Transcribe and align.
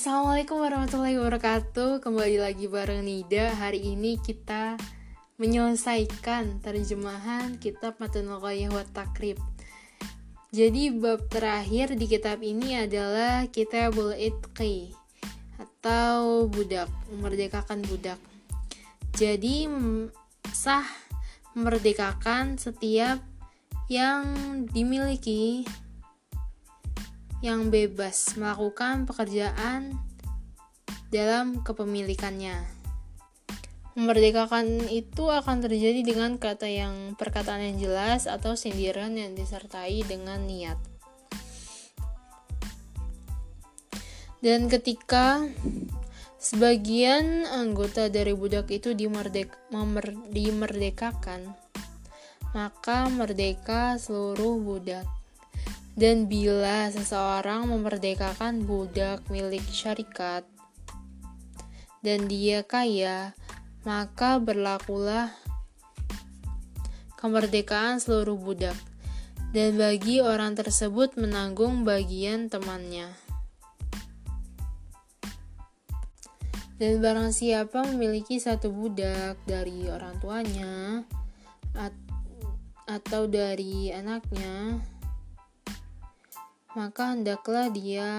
Assalamualaikum 0.00 0.64
warahmatullahi 0.64 1.20
wabarakatuh. 1.20 2.00
Kembali 2.00 2.40
lagi 2.40 2.64
bareng 2.64 3.04
Nida. 3.04 3.52
Hari 3.52 3.84
ini 3.84 4.16
kita 4.16 4.80
menyelesaikan 5.36 6.64
terjemahan 6.64 7.60
kitab 7.60 8.00
Matun 8.00 8.32
Lughayah 8.32 8.72
wa 8.72 8.80
Takrib. 8.80 9.36
Jadi 10.56 10.88
bab 10.88 11.28
terakhir 11.28 12.00
di 12.00 12.08
kitab 12.08 12.40
ini 12.40 12.80
adalah 12.80 13.44
Kitabul 13.52 14.16
Itqi 14.16 14.96
Atau 15.60 16.48
budak, 16.48 16.88
memerdekakan 17.12 17.84
budak. 17.84 18.16
Jadi 19.20 19.68
sah 20.48 20.88
memerdekakan 21.52 22.56
setiap 22.56 23.20
yang 23.92 24.24
dimiliki 24.64 25.68
yang 27.40 27.72
bebas 27.72 28.36
melakukan 28.36 29.08
pekerjaan 29.08 29.96
dalam 31.08 31.64
kepemilikannya. 31.64 32.80
Memerdekakan 33.98 34.86
itu 34.86 35.28
akan 35.28 35.66
terjadi 35.66 36.06
dengan 36.06 36.38
kata 36.38 36.70
yang 36.70 37.18
perkataan 37.18 37.74
yang 37.74 37.76
jelas 37.90 38.30
atau 38.30 38.54
sindiran 38.54 39.12
yang 39.18 39.34
disertai 39.34 40.06
dengan 40.06 40.46
niat. 40.46 40.78
Dan 44.40 44.72
ketika 44.72 45.44
sebagian 46.40 47.44
anggota 47.44 48.08
dari 48.08 48.32
budak 48.32 48.72
itu 48.72 48.96
dimerdek, 48.96 49.52
memer, 49.68 50.16
dimerdekakan, 50.32 51.52
maka 52.56 53.10
merdeka 53.12 54.00
seluruh 54.00 54.56
budak. 54.56 55.19
Dan 56.00 56.32
bila 56.32 56.88
seseorang 56.88 57.68
memerdekakan 57.68 58.64
budak 58.64 59.20
milik 59.28 59.68
syarikat 59.68 60.48
dan 62.00 62.24
dia 62.24 62.64
kaya, 62.64 63.36
maka 63.84 64.40
berlakulah 64.40 65.28
kemerdekaan 67.20 68.00
seluruh 68.00 68.40
budak 68.40 68.80
dan 69.52 69.76
bagi 69.76 70.24
orang 70.24 70.56
tersebut 70.56 71.20
menanggung 71.20 71.84
bagian 71.84 72.48
temannya. 72.48 73.12
Dan 76.80 77.04
barang 77.04 77.28
siapa 77.36 77.84
memiliki 77.92 78.40
satu 78.40 78.72
budak 78.72 79.36
dari 79.44 79.84
orang 79.92 80.16
tuanya 80.16 81.04
atau 82.88 83.28
dari 83.28 83.92
anaknya, 83.92 84.80
maka 86.78 87.18
hendaklah 87.18 87.66
dia 87.72 88.10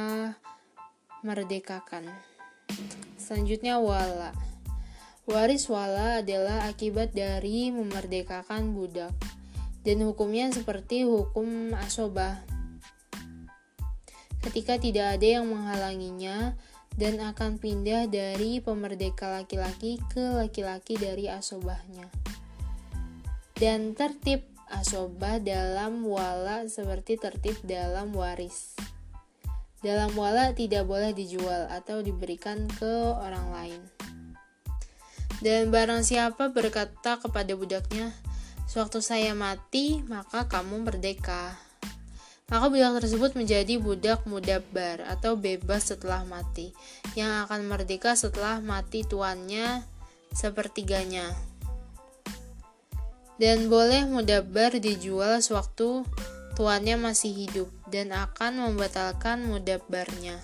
merdekakan. 1.24 2.10
Selanjutnya 3.16 3.80
wala. 3.80 4.36
Waris 5.30 5.70
wala 5.72 6.20
adalah 6.20 6.68
akibat 6.68 7.16
dari 7.16 7.72
memerdekakan 7.72 8.76
budak 8.76 9.16
dan 9.88 10.04
hukumnya 10.04 10.52
seperti 10.52 11.08
hukum 11.08 11.72
asobah. 11.80 12.44
Ketika 14.42 14.82
tidak 14.82 15.22
ada 15.22 15.28
yang 15.40 15.48
menghalanginya 15.48 16.58
dan 16.98 17.24
akan 17.24 17.56
pindah 17.62 18.12
dari 18.12 18.60
pemerdeka 18.60 19.32
laki-laki 19.32 20.02
ke 20.12 20.36
laki-laki 20.36 21.00
dari 21.00 21.32
asobahnya. 21.32 22.10
Dan 23.56 23.94
tertib 23.94 24.51
asobah 24.72 25.44
dalam 25.44 26.08
wala 26.08 26.66
seperti 26.72 27.20
tertib 27.20 27.60
dalam 27.68 28.16
waris. 28.16 28.74
Dalam 29.82 30.14
wala 30.14 30.54
tidak 30.54 30.86
boleh 30.86 31.12
dijual 31.12 31.68
atau 31.68 32.00
diberikan 32.06 32.70
ke 32.80 33.18
orang 33.18 33.48
lain. 33.52 33.82
Dan 35.42 35.74
barang 35.74 36.06
siapa 36.06 36.54
berkata 36.54 37.18
kepada 37.18 37.58
budaknya, 37.58 38.14
Sewaktu 38.72 39.04
saya 39.04 39.36
mati, 39.36 40.00
maka 40.08 40.48
kamu 40.48 40.88
merdeka. 40.88 41.60
Maka 42.48 42.72
budak 42.72 43.04
tersebut 43.04 43.36
menjadi 43.36 43.76
budak 43.76 44.24
mudabar 44.24 45.04
atau 45.12 45.36
bebas 45.36 45.92
setelah 45.92 46.24
mati, 46.24 46.72
yang 47.20 47.44
akan 47.44 47.68
merdeka 47.68 48.16
setelah 48.16 48.64
mati 48.64 49.04
tuannya 49.04 49.84
sepertiganya 50.32 51.51
dan 53.42 53.74
boleh 53.74 54.06
mudabar 54.06 54.78
dijual 54.78 55.42
sewaktu 55.42 56.06
tuannya 56.54 56.94
masih 56.94 57.34
hidup 57.34 57.74
dan 57.90 58.14
akan 58.14 58.70
membatalkan 58.70 59.50
mudabarnya. 59.50 60.38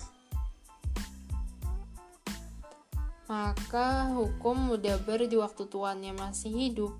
Maka 3.30 4.10
hukum 4.10 4.74
mudabar 4.74 5.22
di 5.22 5.38
waktu 5.38 5.70
tuannya 5.70 6.10
masih 6.10 6.50
hidup 6.50 6.98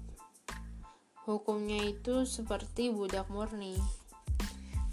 hukumnya 1.26 1.82
itu 1.82 2.22
seperti 2.30 2.94
budak 2.94 3.26
murni. 3.26 3.74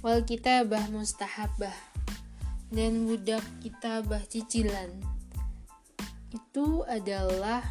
Wal 0.01 0.25
kitabah 0.25 0.89
mustahabah 0.89 1.77
dan 2.73 3.05
budak 3.05 3.45
kitabah 3.61 4.25
cicilan 4.25 4.89
itu 6.33 6.81
adalah 6.89 7.61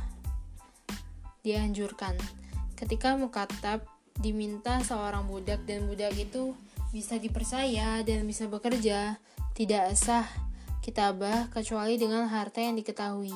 dianjurkan 1.43 2.15
ketika 2.85 3.17
mukatab 3.17 3.81
diminta 4.21 4.77
seorang 4.85 5.25
budak 5.25 5.65
dan 5.65 5.89
budak 5.89 6.13
itu 6.21 6.53
bisa 6.93 7.17
dipercaya 7.17 8.05
dan 8.05 8.29
bisa 8.29 8.45
bekerja, 8.45 9.17
tidak 9.57 9.97
sah 9.97 10.29
kitabah 10.85 11.49
kecuali 11.49 11.97
dengan 11.97 12.29
harta 12.29 12.61
yang 12.61 12.77
diketahui, 12.77 13.33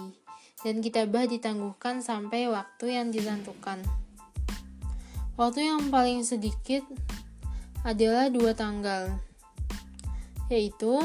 dan 0.60 0.84
kitabah 0.84 1.24
ditangguhkan 1.24 2.04
sampai 2.04 2.44
waktu 2.52 2.92
yang 2.92 3.08
ditentukan. 3.08 3.80
Waktu 5.40 5.64
yang 5.64 5.88
paling 5.88 6.28
sedikit 6.28 6.84
adalah 7.88 8.28
dua 8.28 8.52
tanggal, 8.52 9.16
yaitu 10.52 11.00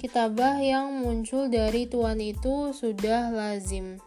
kitabah 0.00 0.56
yang 0.64 1.04
muncul 1.04 1.52
dari 1.52 1.84
tuan 1.84 2.16
itu 2.16 2.72
sudah 2.72 3.28
lazim 3.28 4.00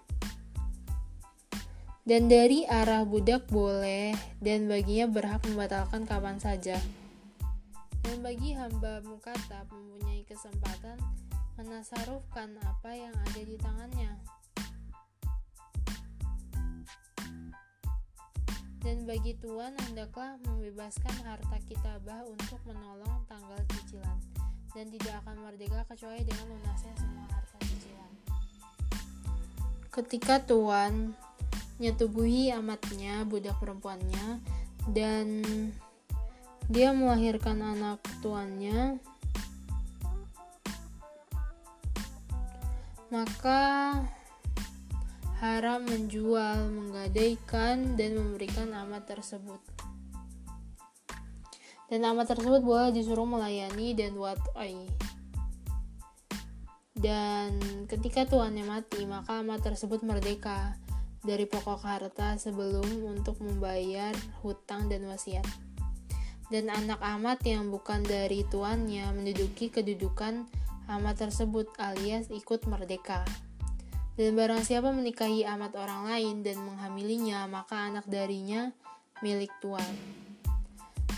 dan 2.08 2.32
dari 2.32 2.64
arah 2.64 3.04
budak 3.04 3.52
boleh 3.52 4.16
dan 4.40 4.72
baginya 4.72 5.12
berhak 5.12 5.44
membatalkan 5.44 6.08
kapan 6.08 6.40
saja. 6.40 6.80
Dan 8.00 8.24
bagi 8.24 8.56
hamba 8.56 9.04
mukatab 9.04 9.68
mempunyai 9.68 10.24
kesempatan 10.24 10.96
menasarufkan 11.60 12.56
apa 12.64 12.96
yang 12.96 13.12
ada 13.12 13.42
di 13.44 13.60
tangannya. 13.60 14.16
Dan 18.80 19.04
bagi 19.04 19.36
tuan 19.44 19.76
hendaklah 19.92 20.40
membebaskan 20.48 21.12
harta 21.28 21.60
kitabah 21.68 22.24
untuk 22.24 22.64
menolong 22.64 23.28
tanggal 23.28 23.60
cicilan 23.76 24.16
dan 24.72 24.88
tidak 24.96 25.20
akan 25.28 25.44
merdeka 25.44 25.84
kecuali 25.92 26.24
dengan 26.24 26.56
lunasnya 26.56 26.96
semua 26.96 27.28
harta 27.36 27.60
cicilan. 27.68 28.12
Ketika 29.92 30.40
tuan 30.48 31.27
nyetubuhi 31.78 32.50
amatnya, 32.54 33.22
budak 33.26 33.58
perempuannya, 33.62 34.42
dan 34.90 35.46
dia 36.68 36.92
melahirkan 36.92 37.62
anak 37.62 38.02
tuannya, 38.20 39.00
maka 43.14 43.94
haram 45.38 45.86
menjual, 45.86 46.68
menggadaikan, 46.74 47.94
dan 47.94 48.18
memberikan 48.18 48.74
amat 48.86 49.06
tersebut. 49.06 49.62
Dan 51.88 52.04
amat 52.04 52.36
tersebut 52.36 52.66
boleh 52.66 52.92
disuruh 52.92 53.24
melayani 53.24 53.96
dan 53.96 54.18
wat'ai. 54.20 54.92
Dan 56.98 57.56
ketika 57.86 58.26
tuannya 58.26 58.66
mati, 58.66 59.06
maka 59.08 59.40
amat 59.46 59.62
tersebut 59.72 60.04
merdeka 60.04 60.76
dari 61.26 61.50
pokok 61.50 61.82
harta 61.82 62.38
sebelum 62.38 63.06
untuk 63.08 63.42
membayar 63.42 64.14
hutang 64.42 64.90
dan 64.92 65.06
wasiat. 65.10 65.46
Dan 66.48 66.72
anak 66.72 67.04
amat 67.04 67.44
yang 67.44 67.68
bukan 67.68 68.04
dari 68.08 68.48
tuannya 68.48 69.12
menduduki 69.12 69.68
kedudukan 69.68 70.48
amat 70.88 71.28
tersebut 71.28 71.68
alias 71.76 72.32
ikut 72.32 72.64
merdeka. 72.72 73.28
Dan 74.18 74.34
barang 74.34 74.66
siapa 74.66 74.90
menikahi 74.90 75.46
amat 75.46 75.78
orang 75.78 76.10
lain 76.10 76.42
dan 76.42 76.58
menghamilinya, 76.64 77.46
maka 77.46 77.92
anak 77.92 78.08
darinya 78.10 78.74
milik 79.22 79.52
tuan. 79.62 79.86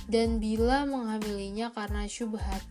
Dan 0.09 0.41
bila 0.41 0.83
menghamilinya 0.89 1.71
karena 1.71 2.09
syubhat, 2.09 2.65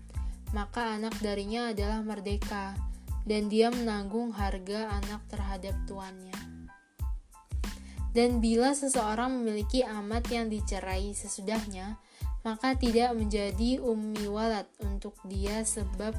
maka 0.52 0.98
anak 0.98 1.14
darinya 1.22 1.70
adalah 1.70 2.02
merdeka, 2.02 2.74
dan 3.24 3.46
dia 3.46 3.70
menanggung 3.70 4.34
harga 4.34 4.90
anak 5.00 5.22
terhadap 5.30 5.72
tuannya. 5.86 6.57
Dan 8.18 8.42
bila 8.42 8.74
seseorang 8.74 9.30
memiliki 9.30 9.86
amat 9.86 10.26
yang 10.34 10.50
dicerai 10.50 11.14
sesudahnya, 11.14 12.02
maka 12.42 12.74
tidak 12.74 13.14
menjadi 13.14 13.78
ummi 13.78 14.26
walad 14.26 14.66
untuk 14.82 15.14
dia 15.30 15.62
sebab 15.62 16.18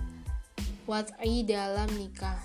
wat'i 0.87 1.43
dalam 1.43 1.91
nikah. 1.99 2.39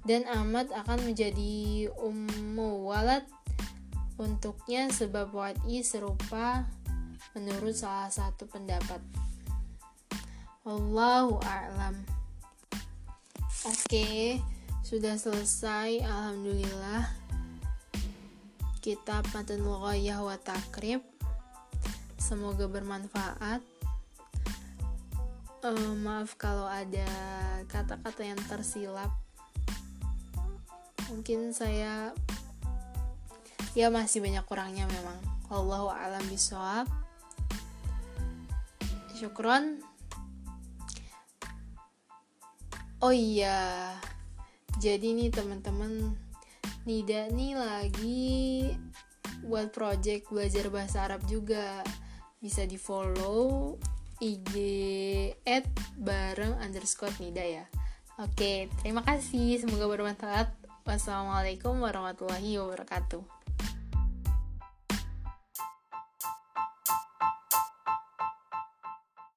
Dan 0.00 0.24
amat 0.24 0.72
akan 0.72 1.12
menjadi 1.12 1.92
ummu 1.92 2.88
walad 2.88 3.28
untuknya 4.16 4.88
sebab 4.88 5.28
wat'i 5.28 5.84
serupa 5.84 6.64
menurut 7.36 7.76
salah 7.76 8.08
satu 8.08 8.48
pendapat. 8.48 9.04
Allahu 10.64 11.36
a'lam. 11.44 12.00
Oke, 13.68 14.40
sudah 14.80 15.20
selesai. 15.20 16.00
Alhamdulillah 16.00 17.27
kitab 18.88 19.20
Matan 19.36 19.60
Lughayah 19.60 20.24
wa 20.24 20.40
Takrib. 20.40 21.04
Semoga 22.16 22.64
bermanfaat. 22.72 23.60
Uh, 25.60 25.92
maaf 26.00 26.40
kalau 26.40 26.64
ada 26.64 27.04
kata-kata 27.68 28.24
yang 28.24 28.40
tersilap. 28.48 29.12
Mungkin 31.12 31.52
saya 31.52 32.16
ya 33.76 33.92
masih 33.92 34.24
banyak 34.24 34.48
kurangnya 34.48 34.88
memang. 34.88 35.20
Allahu 35.52 35.92
alam 35.92 36.24
bisawab 36.32 36.88
syukron. 39.12 39.84
Oh 43.04 43.12
iya 43.12 43.92
jadi 44.80 45.12
nih 45.12 45.28
teman-teman 45.28 46.16
Nida 46.88 47.28
nih 47.28 47.52
lagi 47.52 48.72
buat 49.44 49.68
project 49.76 50.32
belajar 50.32 50.72
bahasa 50.72 51.04
Arab 51.04 51.20
juga 51.28 51.84
bisa 52.40 52.64
di 52.64 52.80
follow 52.80 53.76
IG 54.24 54.56
at 55.44 55.68
bareng 56.00 56.56
underscore 56.56 57.12
Nida 57.20 57.44
ya. 57.44 57.68
Oke, 58.16 58.72
terima 58.80 59.04
kasih. 59.04 59.60
Semoga 59.60 59.84
bermanfaat. 59.84 60.48
Wassalamualaikum 60.88 61.76
warahmatullahi 61.76 62.56
wabarakatuh. 62.56 63.37